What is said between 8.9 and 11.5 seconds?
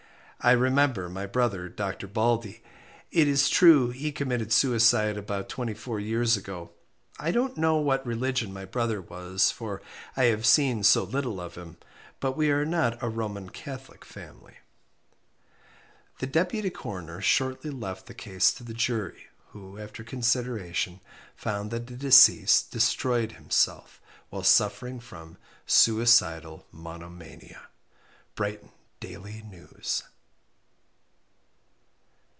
was, for I have seen so little